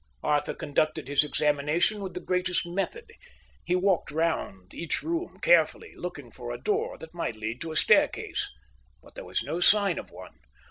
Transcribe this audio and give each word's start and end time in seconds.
Arthur 0.23 0.55
conducted 0.55 1.07
his 1.07 1.23
examination 1.23 2.01
with 2.01 2.15
the 2.15 2.19
greatest 2.25 2.65
method; 2.65 3.05
he 3.63 3.75
walked 3.75 4.09
round 4.09 4.73
each 4.73 5.03
room 5.03 5.37
carefully, 5.43 5.93
looking 5.95 6.31
for 6.31 6.51
a 6.51 6.57
door 6.57 6.97
that 6.97 7.13
might 7.13 7.35
lead 7.35 7.61
to 7.61 7.71
a 7.71 7.75
staircase; 7.75 8.49
but 9.03 9.13
there 9.13 9.25
was 9.25 9.43
no 9.43 9.59
sign 9.59 9.99
of 9.99 10.09
one. 10.09 10.39